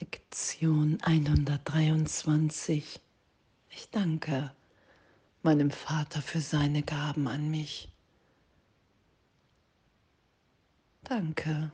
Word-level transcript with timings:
Lektion 0.00 0.98
123. 1.02 3.00
Ich 3.70 3.90
danke 3.90 4.54
meinem 5.42 5.72
Vater 5.72 6.22
für 6.22 6.40
seine 6.40 6.84
Gaben 6.84 7.26
an 7.26 7.50
mich. 7.50 7.88
Danke, 11.02 11.72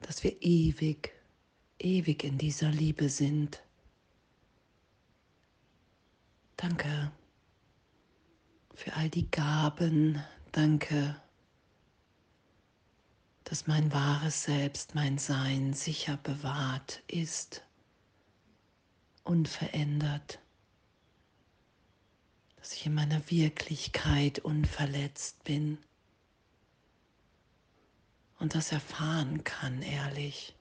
dass 0.00 0.24
wir 0.24 0.40
ewig, 0.40 1.12
ewig 1.78 2.24
in 2.24 2.38
dieser 2.38 2.70
Liebe 2.70 3.10
sind. 3.10 3.62
Danke 6.56 7.12
für 8.74 8.94
all 8.94 9.10
die 9.10 9.30
Gaben. 9.30 10.22
Danke 10.52 11.20
dass 13.48 13.68
mein 13.68 13.92
wahres 13.92 14.42
Selbst, 14.42 14.96
mein 14.96 15.18
Sein 15.18 15.72
sicher 15.72 16.16
bewahrt 16.16 17.04
ist, 17.06 17.62
unverändert, 19.22 20.40
dass 22.56 22.72
ich 22.72 22.86
in 22.86 22.94
meiner 22.94 23.30
Wirklichkeit 23.30 24.40
unverletzt 24.40 25.44
bin 25.44 25.78
und 28.40 28.56
das 28.56 28.72
erfahren 28.72 29.44
kann, 29.44 29.80
ehrlich. 29.80 30.56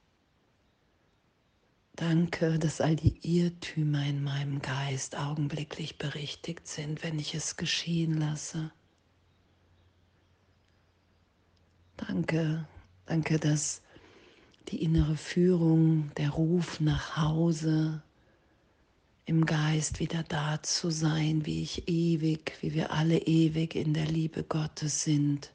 Danke, 1.95 2.59
dass 2.59 2.81
all 2.81 2.95
die 2.95 3.17
Irrtümer 3.23 4.05
in 4.05 4.23
meinem 4.23 4.61
Geist 4.61 5.17
augenblicklich 5.17 5.97
berichtigt 5.97 6.67
sind, 6.67 7.01
wenn 7.01 7.17
ich 7.17 7.33
es 7.33 7.55
geschehen 7.55 8.19
lasse. 8.19 8.71
Danke, 11.97 12.67
Danke, 13.05 13.39
dass 13.39 13.81
die 14.69 14.81
innere 14.81 15.15
Führung, 15.15 16.11
der 16.17 16.31
Ruf 16.31 16.79
nach 16.79 17.17
Hause, 17.17 18.01
im 19.25 19.45
Geist 19.45 19.99
wieder 19.99 20.23
da 20.23 20.61
zu 20.61 20.91
sein, 20.91 21.45
wie 21.45 21.61
ich 21.61 21.87
ewig, 21.87 22.53
wie 22.61 22.73
wir 22.73 22.91
alle 22.91 23.17
ewig 23.17 23.75
in 23.75 23.93
der 23.93 24.05
Liebe 24.05 24.43
Gottes 24.43 25.03
sind, 25.03 25.51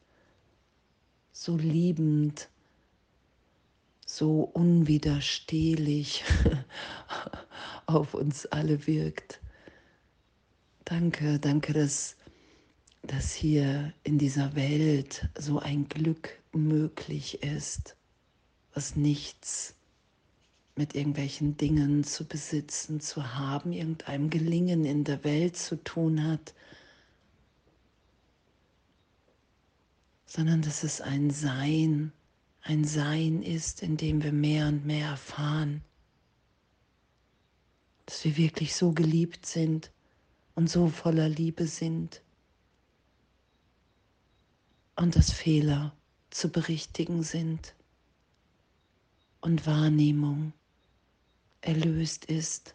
so 1.33 1.56
liebend, 1.56 2.48
so 4.05 4.43
unwiderstehlich 4.43 6.25
auf 7.87 8.15
uns 8.15 8.47
alle 8.47 8.87
wirkt. 8.87 9.41
Danke, 10.84 11.39
danke, 11.39 11.73
dass, 11.73 12.17
dass 13.03 13.33
hier 13.33 13.93
in 14.03 14.19
dieser 14.19 14.56
Welt 14.56 15.28
so 15.39 15.61
ein 15.61 15.89
Glück 15.89 16.40
möglich 16.53 17.43
ist, 17.43 17.97
was 18.75 18.97
nichts 18.97 19.75
mit 20.77 20.95
irgendwelchen 20.95 21.56
Dingen 21.56 22.05
zu 22.05 22.25
besitzen, 22.25 23.01
zu 23.01 23.34
haben, 23.34 23.73
irgendeinem 23.73 24.31
Gelingen 24.31 24.84
in 24.84 25.05
der 25.05 25.25
Welt 25.25 25.56
zu 25.56 25.77
tun 25.83 26.25
hat, 26.25 26.55
sondern 30.27 30.62
dass 30.62 30.84
es 30.84 31.01
ein 31.01 31.31
Sein, 31.31 32.12
ein 32.62 32.84
Sein 32.84 33.43
ist, 33.43 33.83
in 33.83 33.97
dem 33.97 34.23
wir 34.23 34.33
mehr 34.33 34.69
und 34.69 34.87
mehr 34.87 35.09
erfahren, 35.09 35.83
dass 38.06 38.25
wir 38.25 38.37
wirklich 38.37 38.75
so 38.75 38.93
geliebt 38.93 39.45
sind 39.45 39.91
und 40.55 40.71
so 40.71 40.89
voller 40.89 41.28
Liebe 41.28 41.67
sind 41.67 42.23
und 44.97 45.17
dass 45.17 45.33
Fehler 45.33 45.95
zu 46.31 46.48
berichtigen 46.48 47.23
sind 47.23 47.75
und 49.41 49.67
Wahrnehmung 49.67 50.53
erlöst 51.61 52.25
ist 52.25 52.75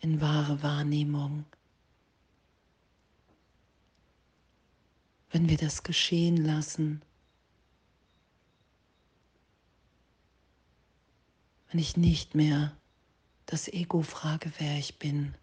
in 0.00 0.20
wahre 0.20 0.62
Wahrnehmung. 0.62 1.44
Wenn 5.30 5.48
wir 5.48 5.56
das 5.56 5.82
geschehen 5.82 6.36
lassen, 6.36 7.02
wenn 11.70 11.78
ich 11.80 11.96
nicht 11.96 12.34
mehr 12.34 12.76
das 13.46 13.68
Ego 13.68 14.02
frage, 14.02 14.52
wer 14.58 14.76
ich 14.78 14.98
bin, 14.98 15.34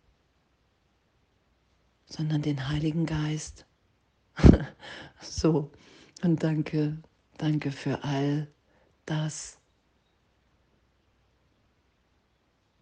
sondern 2.05 2.41
den 2.41 2.67
Heiligen 2.67 3.05
Geist. 3.05 3.65
so, 5.21 5.71
und 6.21 6.43
danke, 6.43 6.97
Danke 7.37 7.71
für 7.71 8.03
all 8.03 8.47
das. 9.05 9.59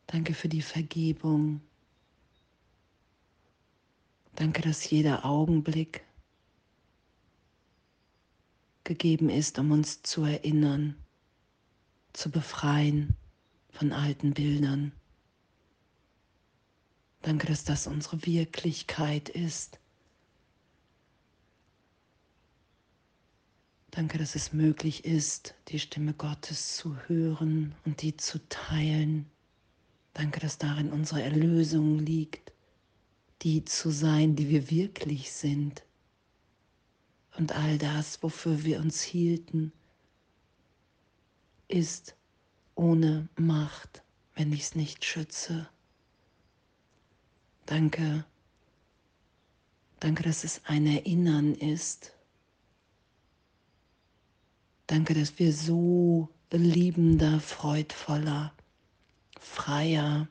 Danke 0.07 0.33
für 0.33 0.47
die 0.47 0.61
Vergebung. 0.61 1.61
Danke, 4.35 4.61
dass 4.61 4.89
jeder 4.89 5.25
Augenblick 5.25 6.03
gegeben 8.83 9.29
ist, 9.29 9.59
um 9.59 9.71
uns 9.71 10.03
zu 10.03 10.23
erinnern, 10.23 10.95
zu 12.13 12.29
befreien 12.29 13.15
von 13.71 13.91
alten 13.91 14.33
Bildern. 14.33 14.93
Danke, 17.21 17.47
dass 17.47 17.63
das 17.63 17.87
unsere 17.87 18.25
Wirklichkeit 18.25 19.29
ist. 19.29 19.79
Danke, 23.95 24.17
dass 24.17 24.35
es 24.35 24.51
möglich 24.51 25.05
ist, 25.05 25.55
die 25.69 25.79
Stimme 25.79 26.13
Gottes 26.13 26.75
zu 26.75 26.97
hören 27.07 27.73
und 27.85 28.01
die 28.01 28.17
zu 28.17 28.45
teilen. 28.49 29.25
Danke, 30.13 30.41
dass 30.41 30.57
darin 30.57 30.91
unsere 30.91 31.21
Erlösung 31.23 31.99
liegt, 31.99 32.51
die 33.41 33.63
zu 33.63 33.91
sein, 33.91 34.35
die 34.35 34.49
wir 34.49 34.69
wirklich 34.69 35.31
sind. 35.31 35.83
Und 37.37 37.53
all 37.53 37.77
das, 37.77 38.21
wofür 38.21 38.65
wir 38.65 38.81
uns 38.81 39.01
hielten, 39.01 39.71
ist 41.69 42.17
ohne 42.75 43.29
Macht, 43.37 44.03
wenn 44.33 44.51
ich 44.51 44.63
es 44.63 44.75
nicht 44.75 45.05
schütze. 45.05 45.69
Danke, 47.65 48.25
danke, 50.01 50.23
dass 50.23 50.43
es 50.43 50.59
ein 50.65 50.85
Erinnern 50.85 51.55
ist 51.55 52.14
Danke, 54.87 55.13
dass 55.13 55.39
wir 55.39 55.51
so 55.51 56.29
liebender, 56.51 57.39
freudvoller, 57.39 58.53
freier, 59.39 60.27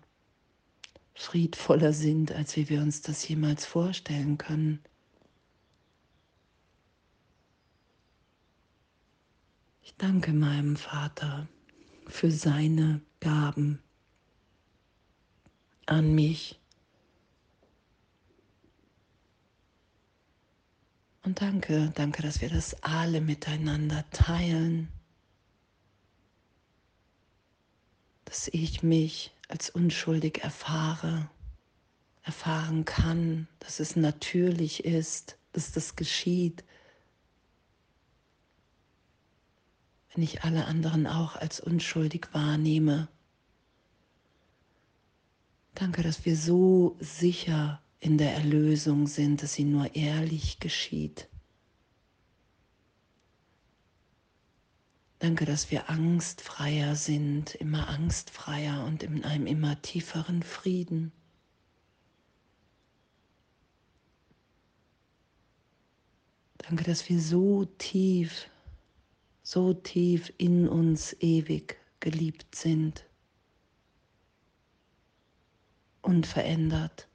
friedvoller 1.15 1.93
sind, 1.93 2.33
als 2.33 2.57
wie 2.57 2.69
wir 2.69 2.81
uns 2.81 3.03
das 3.03 3.27
jemals 3.27 3.67
vorstellen 3.67 4.39
können. 4.39 4.81
Ich 9.83 9.95
danke 9.97 10.33
meinem 10.33 10.77
Vater 10.77 11.49
für 12.07 12.31
seine 12.31 13.01
Gaben 13.21 13.81
an 15.87 16.15
mich 16.15 16.61
Und 21.25 21.41
danke, 21.41 21.91
danke, 21.95 22.23
dass 22.23 22.43
wir 22.43 22.51
das 22.51 22.83
alle 22.83 23.23
miteinander 23.23 24.05
teilen. 24.11 24.91
Dass 28.27 28.49
ich 28.49 28.83
mich 28.83 29.35
als 29.49 29.71
unschuldig 29.71 30.45
erfahre, 30.45 31.31
erfahren 32.25 32.85
kann, 32.85 33.49
dass 33.59 33.81
es 33.81 33.97
natürlich 33.97 34.85
ist, 34.85 35.39
dass 35.53 35.73
das 35.73 35.97
geschieht. 35.97 36.63
Wenn 40.13 40.25
ich 40.25 40.45
alle 40.45 40.67
anderen 40.67 41.07
auch 41.07 41.37
als 41.37 41.59
unschuldig 41.59 42.29
wahrnehme. 42.33 43.09
Danke, 45.75 46.03
dass 46.03 46.27
wir 46.27 46.37
so 46.37 46.97
sicher 47.01 47.81
in 48.05 48.19
der 48.19 48.35
Erlösung 48.35 49.07
sind, 49.07 49.43
dass 49.43 49.55
sie 49.55 49.65
nur 49.65 49.97
ehrlich 49.97 50.61
geschieht. 50.61 51.27
Danke, 55.21 55.47
dass 55.47 55.71
wir 55.71 55.89
angstfreier 55.89 56.97
sind, 56.97 57.55
immer 57.55 57.89
angstfreier 57.89 58.85
und 58.85 59.03
in 59.03 59.25
einem 59.25 59.47
immer 59.47 59.81
tieferen 59.81 60.43
Frieden. 60.43 61.13
Danke, 66.59 66.85
dass 66.85 67.09
wir 67.09 67.19
so 67.19 67.65
tief, 67.65 68.51
so 69.43 69.73
tief 69.73 70.31
in 70.37 70.69
uns 70.69 71.17
ewig 71.21 71.79
geliebt 72.01 72.55
sind, 72.55 73.07
unverändert 76.03 77.09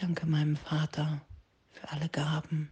danke 0.00 0.26
meinem 0.26 0.56
Vater 0.56 1.20
für 1.72 1.90
alle 1.90 2.08
Gaben 2.08 2.70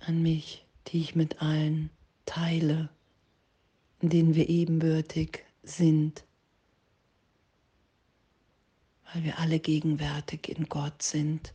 an 0.00 0.20
mich, 0.20 0.66
die 0.88 1.00
ich 1.00 1.14
mit 1.14 1.40
allen 1.40 1.90
teile, 2.26 2.88
in 4.00 4.08
denen 4.08 4.34
wir 4.34 4.48
ebenbürtig 4.48 5.44
sind, 5.62 6.24
weil 9.12 9.22
wir 9.22 9.38
alle 9.38 9.60
gegenwärtig 9.60 10.48
in 10.48 10.68
Gott 10.68 11.02
sind. 11.02 11.54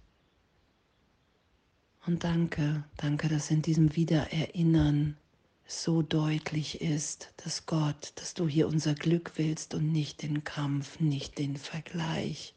Und 2.06 2.24
danke, 2.24 2.86
danke, 2.95 3.27
dass 3.27 3.51
in 3.51 3.62
diesem 3.62 3.95
Wiedererinnern 3.98 5.18
so 5.68 6.01
deutlich 6.01 6.80
ist, 6.80 7.33
dass 7.44 7.65
Gott, 7.65 8.13
dass 8.15 8.33
du 8.33 8.48
hier 8.48 8.68
unser 8.69 8.95
Glück 8.95 9.33
willst 9.36 9.75
und 9.75 9.92
nicht 9.92 10.22
den 10.22 10.45
Kampf, 10.45 11.01
nicht 11.01 11.38
den 11.38 11.57
Vergleich, 11.57 12.56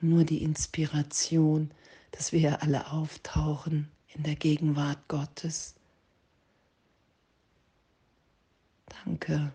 nur 0.00 0.24
die 0.24 0.42
Inspiration, 0.42 1.70
dass 2.12 2.32
wir 2.32 2.62
alle 2.62 2.90
auftauchen 2.90 3.90
in 4.08 4.22
der 4.22 4.36
Gegenwart 4.36 5.08
Gottes. 5.08 5.74
Danke. 9.04 9.52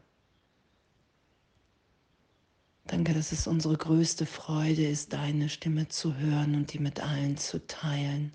Danke, 2.85 3.13
dass 3.13 3.31
es 3.31 3.47
unsere 3.47 3.77
größte 3.77 4.25
Freude 4.25 4.85
ist, 4.85 5.13
deine 5.13 5.49
Stimme 5.49 5.87
zu 5.87 6.17
hören 6.17 6.55
und 6.55 6.73
die 6.73 6.79
mit 6.79 6.99
allen 6.99 7.37
zu 7.37 7.65
teilen. 7.65 8.33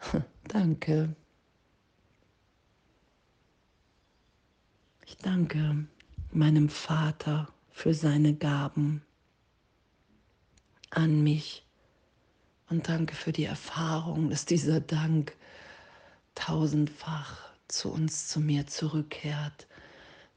Danke. 0.48 1.14
Ich 5.04 5.16
danke 5.16 5.86
meinem 6.32 6.68
Vater 6.68 7.52
für 7.78 7.94
seine 7.94 8.34
Gaben 8.34 9.02
an 10.90 11.22
mich 11.22 11.64
und 12.68 12.88
danke 12.88 13.14
für 13.14 13.30
die 13.30 13.44
Erfahrung, 13.44 14.30
dass 14.30 14.46
dieser 14.46 14.80
Dank 14.80 15.36
tausendfach 16.34 17.38
zu 17.68 17.92
uns, 17.92 18.26
zu 18.26 18.40
mir 18.40 18.66
zurückkehrt. 18.66 19.68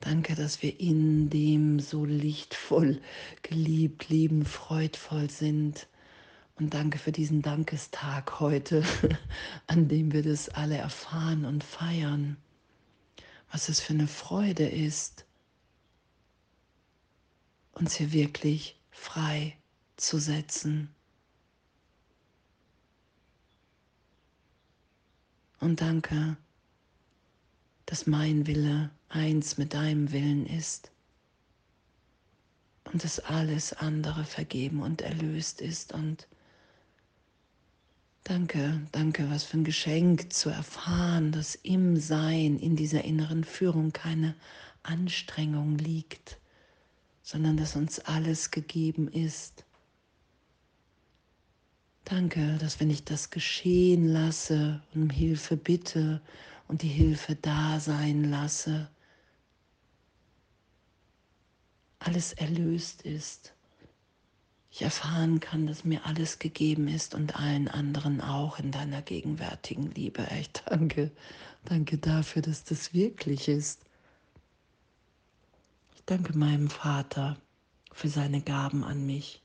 Danke, 0.02 0.36
dass 0.36 0.62
wir 0.62 0.80
in 0.80 1.32
dem 1.32 1.80
so 1.80 2.06
lichtvoll, 2.06 3.02
geliebt, 3.42 4.10
lieben, 4.10 4.46
freudvoll 4.46 5.32
sind. 5.32 5.88
Und 6.60 6.76
danke 6.76 7.00
für 7.00 7.12
diesen 7.12 7.42
Dankestag 7.42 8.40
heute, 8.40 8.84
an 9.66 9.88
dem 9.88 10.14
wir 10.14 10.22
das 10.22 10.48
alle 10.50 10.78
erfahren 10.78 11.46
und 11.46 11.64
feiern. 11.64 12.38
Was 13.52 13.68
es 13.68 13.80
für 13.80 13.94
eine 13.94 14.08
Freude 14.08 14.68
ist, 14.68 15.26
uns 17.82 17.96
hier 17.96 18.12
wirklich 18.12 18.80
frei 18.92 19.58
zu 19.98 20.20
setzen. 20.20 20.94
Und 25.60 25.82
danke, 25.82 26.38
dass 27.88 28.06
mein 28.06 28.46
Wille 28.46 28.92
eins 29.10 29.58
mit 29.58 29.74
deinem 29.74 30.12
Willen 30.12 30.46
ist 30.46 30.92
und 32.86 33.04
dass 33.04 33.20
alles 33.20 33.74
andere 33.74 34.26
vergeben 34.26 34.82
und 34.82 35.02
erlöst 35.02 35.60
ist 35.60 35.92
und 35.92 36.28
Danke, 38.24 38.80
danke, 38.92 39.28
was 39.32 39.44
für 39.44 39.58
ein 39.58 39.64
Geschenk 39.64 40.32
zu 40.32 40.52
erfahren, 40.52 41.32
dass 41.32 41.56
im 41.56 41.98
Sein, 41.98 42.60
in 42.60 42.76
dieser 42.76 43.04
inneren 43.04 43.44
Führung 43.44 43.94
keine 43.94 44.36
Anstrengung 44.84 45.80
liegt, 45.80 46.38
sondern 47.22 47.58
dass 47.58 47.76
uns 47.76 48.00
alles 48.00 48.52
gegeben 48.52 49.08
ist. 49.08 49.66
Danke, 52.06 52.58
dass 52.58 52.80
wenn 52.80 52.90
ich 52.90 53.04
das 53.04 53.30
geschehen 53.30 54.08
lasse 54.08 54.82
und 54.94 55.04
um 55.04 55.10
Hilfe 55.10 55.56
bitte 55.56 56.22
und 56.68 56.82
die 56.82 56.88
Hilfe 56.88 57.36
da 57.36 57.80
sein 57.80 58.24
lasse, 58.24 58.90
alles 62.00 62.34
erlöst 62.34 63.04
ist 63.04 63.54
ich 64.72 64.82
erfahren 64.82 65.42
kann, 65.42 65.68
dass 65.68 65.84
mir 65.84 66.06
alles 66.06 66.40
gegeben 66.40 66.88
ist 66.88 67.14
und 67.14 67.36
allen 67.36 67.68
anderen 67.68 68.22
auch 68.22 68.58
in 68.58 68.72
deiner 68.72 69.02
gegenwärtigen 69.02 69.92
Liebe. 69.92 70.26
Ich 70.40 70.50
danke, 70.66 71.12
danke 71.66 71.98
dafür, 71.98 72.42
dass 72.42 72.64
das 72.64 72.94
wirklich 72.94 73.50
ist. 73.50 73.82
Ich 76.02 76.06
danke 76.08 76.36
meinem 76.36 76.68
Vater 76.68 77.38
für 77.94 78.10
seine 78.10 78.42
Gaben 78.42 78.84
an 78.84 79.06
mich. 79.06 79.44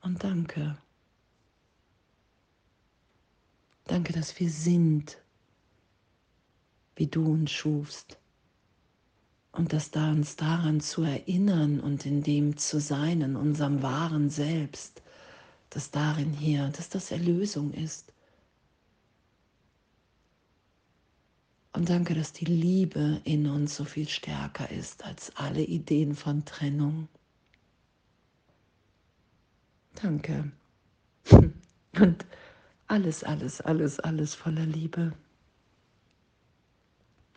Und 0.00 0.24
danke. 0.24 0.78
Danke, 3.84 4.14
dass 4.14 4.40
wir 4.40 4.48
sind, 4.48 5.18
wie 6.96 7.08
du 7.08 7.30
uns 7.30 7.50
schufst. 7.50 8.18
Und 9.52 9.74
das 9.74 9.90
da 9.90 10.12
uns 10.12 10.36
daran 10.36 10.80
zu 10.80 11.02
erinnern 11.02 11.78
und 11.78 12.06
in 12.06 12.22
dem 12.22 12.56
zu 12.56 12.80
sein, 12.80 13.20
in 13.20 13.36
unserem 13.36 13.82
wahren 13.82 14.30
Selbst, 14.30 15.02
dass 15.68 15.90
darin 15.90 16.32
hier, 16.32 16.68
dass 16.68 16.88
das 16.88 17.10
Erlösung 17.10 17.74
ist. 17.74 18.14
Und 21.78 21.90
danke, 21.90 22.12
dass 22.16 22.32
die 22.32 22.44
Liebe 22.44 23.20
in 23.22 23.46
uns 23.46 23.76
so 23.76 23.84
viel 23.84 24.08
stärker 24.08 24.68
ist 24.68 25.04
als 25.04 25.30
alle 25.36 25.62
Ideen 25.62 26.16
von 26.16 26.44
Trennung. 26.44 27.06
Danke. 29.94 30.50
Und 31.30 32.26
alles, 32.88 33.22
alles, 33.22 33.60
alles, 33.60 34.00
alles 34.00 34.34
voller 34.34 34.66
Liebe. 34.66 35.12